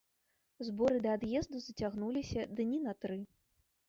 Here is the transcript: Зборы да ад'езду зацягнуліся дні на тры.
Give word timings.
Зборы 0.69 0.97
да 1.03 1.11
ад'езду 1.17 1.61
зацягнуліся 1.65 2.47
дні 2.61 2.79
на 2.87 2.93
тры. 3.05 3.19